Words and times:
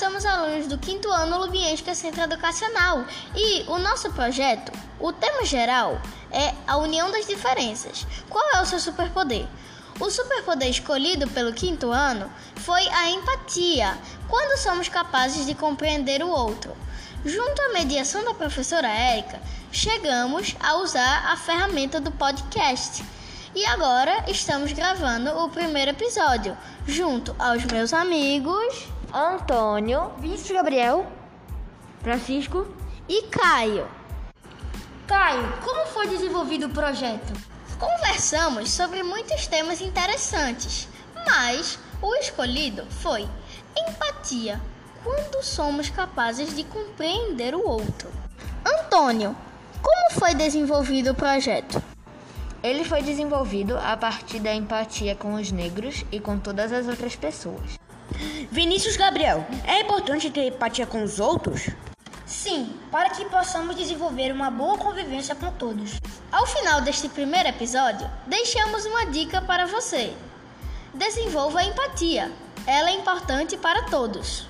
somos 0.00 0.24
alunos 0.24 0.66
do 0.66 0.78
quinto 0.78 1.12
ano 1.12 1.40
Lubienska 1.40 1.94
Centro 1.94 2.22
Educacional 2.22 3.04
e 3.36 3.64
o 3.68 3.76
nosso 3.76 4.10
projeto, 4.12 4.72
o 4.98 5.12
tema 5.12 5.44
geral, 5.44 6.00
é 6.30 6.54
a 6.66 6.78
união 6.78 7.10
das 7.10 7.26
diferenças. 7.26 8.06
Qual 8.26 8.42
é 8.54 8.62
o 8.62 8.64
seu 8.64 8.80
superpoder? 8.80 9.46
O 10.00 10.10
superpoder 10.10 10.70
escolhido 10.70 11.28
pelo 11.28 11.52
quinto 11.52 11.90
ano 11.90 12.32
foi 12.56 12.80
a 12.88 13.10
empatia, 13.10 13.94
quando 14.26 14.58
somos 14.58 14.88
capazes 14.88 15.44
de 15.44 15.54
compreender 15.54 16.24
o 16.24 16.30
outro. 16.30 16.74
Junto 17.22 17.60
à 17.60 17.74
mediação 17.74 18.24
da 18.24 18.32
professora 18.32 18.88
Érica, 18.88 19.38
chegamos 19.70 20.56
a 20.60 20.76
usar 20.76 21.30
a 21.30 21.36
ferramenta 21.36 22.00
do 22.00 22.10
podcast. 22.10 23.04
E 23.54 23.66
agora 23.66 24.24
estamos 24.28 24.72
gravando 24.72 25.30
o 25.44 25.50
primeiro 25.50 25.90
episódio, 25.90 26.56
junto 26.86 27.36
aos 27.38 27.66
meus 27.66 27.92
amigos 27.92 28.88
Antônio, 29.12 30.12
Vinícius 30.18 30.52
Gabriel, 30.52 31.04
Francisco 32.00 32.66
e 33.08 33.22
Caio. 33.22 33.88
Caio, 35.06 35.52
como 35.64 35.86
foi 35.86 36.06
desenvolvido 36.06 36.66
o 36.66 36.70
projeto? 36.70 37.32
Conversamos 37.76 38.70
sobre 38.70 39.02
muitos 39.02 39.48
temas 39.48 39.80
interessantes, 39.80 40.86
mas 41.26 41.76
o 42.00 42.14
escolhido 42.14 42.86
foi 42.86 43.28
empatia, 43.76 44.60
quando 45.02 45.42
somos 45.42 45.90
capazes 45.90 46.54
de 46.54 46.62
compreender 46.62 47.54
o 47.54 47.66
outro. 47.66 48.08
Antônio, 48.64 49.34
como 49.82 50.20
foi 50.20 50.34
desenvolvido 50.34 51.10
o 51.10 51.14
projeto? 51.16 51.82
Ele 52.62 52.84
foi 52.84 53.02
desenvolvido 53.02 53.76
a 53.76 53.96
partir 53.96 54.38
da 54.38 54.54
empatia 54.54 55.16
com 55.16 55.34
os 55.34 55.50
negros 55.50 56.04
e 56.12 56.20
com 56.20 56.38
todas 56.38 56.72
as 56.72 56.86
outras 56.86 57.16
pessoas. 57.16 57.80
Vinícius 58.50 58.96
Gabriel, 58.96 59.46
é 59.64 59.80
importante 59.80 60.30
ter 60.30 60.48
empatia 60.48 60.86
com 60.86 61.02
os 61.02 61.20
outros? 61.20 61.68
Sim, 62.26 62.74
para 62.90 63.10
que 63.10 63.24
possamos 63.24 63.76
desenvolver 63.76 64.32
uma 64.32 64.50
boa 64.50 64.78
convivência 64.78 65.34
com 65.34 65.50
todos. 65.52 66.00
Ao 66.30 66.46
final 66.46 66.80
deste 66.80 67.08
primeiro 67.08 67.48
episódio, 67.48 68.08
deixamos 68.26 68.84
uma 68.86 69.06
dica 69.06 69.40
para 69.40 69.66
você. 69.66 70.12
Desenvolva 70.94 71.60
a 71.60 71.64
empatia. 71.64 72.30
Ela 72.66 72.90
é 72.90 72.94
importante 72.94 73.56
para 73.56 73.82
todos. 73.84 74.49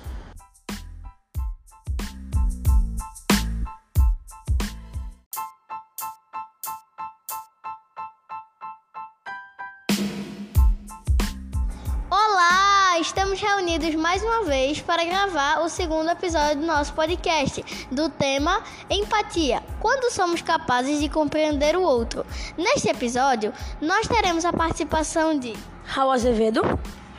Estamos 13.01 13.41
reunidos 13.41 13.95
mais 13.95 14.21
uma 14.21 14.43
vez 14.43 14.79
para 14.79 15.03
gravar 15.03 15.61
o 15.61 15.69
segundo 15.69 16.11
episódio 16.11 16.61
do 16.61 16.67
nosso 16.67 16.93
podcast, 16.93 17.87
do 17.91 18.09
tema 18.09 18.61
Empatia 18.91 19.63
quando 19.79 20.13
somos 20.13 20.43
capazes 20.43 20.99
de 20.99 21.09
compreender 21.09 21.75
o 21.75 21.81
outro. 21.81 22.23
Neste 22.55 22.89
episódio, 22.89 23.51
nós 23.81 24.07
teremos 24.07 24.45
a 24.45 24.53
participação 24.53 25.37
de 25.37 25.57
Raul 25.83 26.11
Azevedo, 26.11 26.61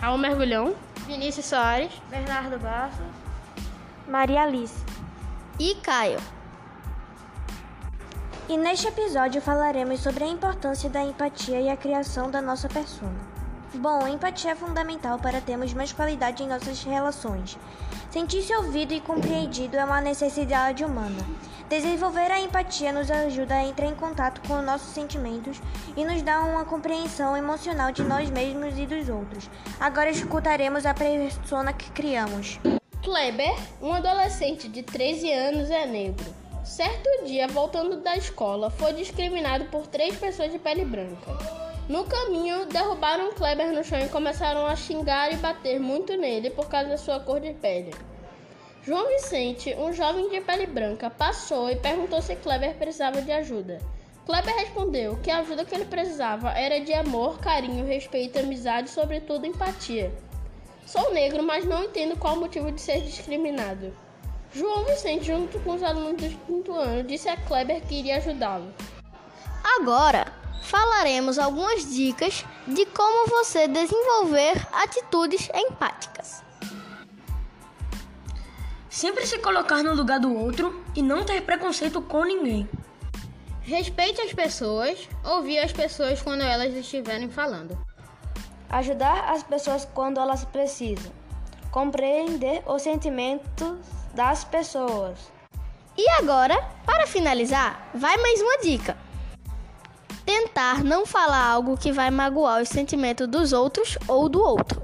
Raul 0.00 0.18
Mergulhão, 0.18 0.72
Vinícius 1.04 1.46
Soares, 1.46 1.90
Bernardo 2.08 2.60
Bastos, 2.60 3.04
Maria 4.06 4.42
Alice 4.42 4.78
e 5.58 5.74
Caio. 5.74 6.20
E 8.48 8.56
neste 8.56 8.86
episódio 8.86 9.42
falaremos 9.42 9.98
sobre 9.98 10.22
a 10.22 10.28
importância 10.28 10.88
da 10.88 11.02
empatia 11.02 11.60
e 11.60 11.68
a 11.68 11.76
criação 11.76 12.30
da 12.30 12.40
nossa 12.40 12.68
persona. 12.68 13.41
Bom, 13.74 14.06
empatia 14.06 14.50
é 14.50 14.54
fundamental 14.54 15.18
para 15.18 15.40
termos 15.40 15.72
mais 15.72 15.92
qualidade 15.94 16.42
em 16.42 16.46
nossas 16.46 16.84
relações. 16.84 17.56
Sentir-se 18.10 18.54
ouvido 18.54 18.92
e 18.92 19.00
compreendido 19.00 19.78
é 19.78 19.84
uma 19.84 19.98
necessidade 19.98 20.84
humana. 20.84 21.26
Desenvolver 21.70 22.30
a 22.30 22.38
empatia 22.38 22.92
nos 22.92 23.10
ajuda 23.10 23.54
a 23.54 23.64
entrar 23.64 23.86
em 23.86 23.94
contato 23.94 24.46
com 24.46 24.58
os 24.58 24.64
nossos 24.64 24.92
sentimentos 24.92 25.58
e 25.96 26.04
nos 26.04 26.20
dá 26.20 26.40
uma 26.40 26.66
compreensão 26.66 27.34
emocional 27.34 27.90
de 27.90 28.02
nós 28.02 28.28
mesmos 28.28 28.78
e 28.78 28.84
dos 28.84 29.08
outros. 29.08 29.48
Agora 29.80 30.10
escutaremos 30.10 30.84
a 30.84 30.92
persona 30.92 31.72
que 31.72 31.90
criamos. 31.92 32.60
Kleber, 33.02 33.56
um 33.80 33.90
adolescente 33.90 34.68
de 34.68 34.82
13 34.82 35.32
anos, 35.32 35.70
é 35.70 35.86
negro. 35.86 36.26
Certo 36.62 37.24
dia, 37.24 37.48
voltando 37.48 38.02
da 38.02 38.18
escola, 38.18 38.68
foi 38.68 38.92
discriminado 38.92 39.64
por 39.64 39.86
três 39.86 40.14
pessoas 40.16 40.52
de 40.52 40.58
pele 40.58 40.84
branca. 40.84 41.71
No 41.88 42.04
caminho, 42.04 42.64
derrubaram 42.66 43.32
Kleber 43.32 43.72
no 43.72 43.82
chão 43.82 43.98
e 43.98 44.08
começaram 44.08 44.66
a 44.66 44.76
xingar 44.76 45.32
e 45.32 45.36
bater 45.36 45.80
muito 45.80 46.16
nele 46.16 46.48
por 46.48 46.68
causa 46.68 46.90
da 46.90 46.96
sua 46.96 47.18
cor 47.18 47.40
de 47.40 47.52
pele. 47.54 47.92
João 48.84 49.08
Vicente, 49.08 49.74
um 49.76 49.92
jovem 49.92 50.28
de 50.30 50.40
pele 50.40 50.66
branca, 50.66 51.10
passou 51.10 51.70
e 51.70 51.76
perguntou 51.76 52.22
se 52.22 52.36
Kleber 52.36 52.74
precisava 52.76 53.20
de 53.20 53.32
ajuda. 53.32 53.80
Kleber 54.24 54.54
respondeu 54.54 55.18
que 55.22 55.30
a 55.30 55.38
ajuda 55.38 55.64
que 55.64 55.74
ele 55.74 55.84
precisava 55.84 56.50
era 56.50 56.80
de 56.80 56.92
amor, 56.92 57.38
carinho, 57.40 57.84
respeito, 57.84 58.38
amizade 58.38 58.88
e, 58.88 58.92
sobretudo, 58.92 59.46
empatia. 59.46 60.12
Sou 60.86 61.12
negro, 61.12 61.42
mas 61.42 61.64
não 61.64 61.84
entendo 61.84 62.16
qual 62.16 62.34
o 62.34 62.40
motivo 62.40 62.70
de 62.70 62.80
ser 62.80 63.00
discriminado. 63.00 63.92
João 64.52 64.84
Vicente, 64.84 65.26
junto 65.26 65.58
com 65.60 65.74
os 65.74 65.82
alunos 65.82 66.22
do 66.22 66.38
quinto 66.46 66.72
ano, 66.72 67.02
disse 67.02 67.28
a 67.28 67.36
Kleber 67.36 67.80
que 67.82 67.96
iria 67.96 68.18
ajudá-lo. 68.18 68.72
Agora, 69.78 70.41
falaremos 70.72 71.38
algumas 71.38 71.92
dicas 71.92 72.46
de 72.66 72.86
como 72.86 73.28
você 73.28 73.68
desenvolver 73.68 74.66
atitudes 74.72 75.50
empáticas. 75.54 76.42
Sempre 78.88 79.26
se 79.26 79.38
colocar 79.38 79.82
no 79.82 79.94
lugar 79.94 80.18
do 80.18 80.34
outro 80.34 80.82
e 80.96 81.02
não 81.02 81.26
ter 81.26 81.42
preconceito 81.42 82.00
com 82.00 82.24
ninguém. 82.24 82.66
Respeite 83.60 84.22
as 84.22 84.32
pessoas, 84.32 85.06
ouvir 85.22 85.58
as 85.58 85.72
pessoas 85.72 86.22
quando 86.22 86.40
elas 86.40 86.74
estiverem 86.74 87.28
falando. 87.28 87.76
Ajudar 88.70 89.30
as 89.30 89.42
pessoas 89.42 89.86
quando 89.92 90.18
elas 90.18 90.42
precisam. 90.46 91.12
Compreender 91.70 92.62
os 92.66 92.80
sentimentos 92.80 93.76
das 94.14 94.42
pessoas. 94.42 95.18
E 95.98 96.08
agora, 96.12 96.56
para 96.86 97.06
finalizar, 97.06 97.90
vai 97.94 98.16
mais 98.16 98.40
uma 98.40 98.58
dica. 98.58 98.96
Tentar 100.34 100.82
não 100.82 101.04
falar 101.04 101.44
algo 101.44 101.76
que 101.76 101.92
vai 101.92 102.10
magoar 102.10 102.62
os 102.62 102.70
sentimentos 102.70 103.28
dos 103.28 103.52
outros 103.52 103.98
ou 104.08 104.30
do 104.30 104.42
outro. 104.42 104.82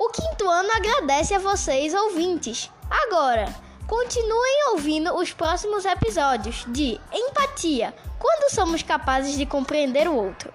O 0.00 0.08
quinto 0.08 0.48
ano 0.48 0.70
agradece 0.74 1.34
a 1.34 1.38
vocês, 1.38 1.92
ouvintes. 1.92 2.70
Agora, 2.88 3.54
continuem 3.86 4.70
ouvindo 4.72 5.14
os 5.14 5.30
próximos 5.30 5.84
episódios 5.84 6.64
de 6.68 6.98
Empatia 7.12 7.94
quando 8.18 8.50
somos 8.50 8.82
capazes 8.82 9.36
de 9.36 9.44
compreender 9.44 10.08
o 10.08 10.16
outro. 10.16 10.50